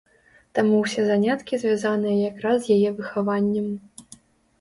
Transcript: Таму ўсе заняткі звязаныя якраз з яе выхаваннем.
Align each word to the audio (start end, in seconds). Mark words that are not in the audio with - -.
Таму 0.59 0.77
ўсе 0.85 1.03
заняткі 1.09 1.59
звязаныя 1.63 2.13
якраз 2.31 2.57
з 2.65 2.77
яе 2.79 2.89
выхаваннем. 3.03 3.67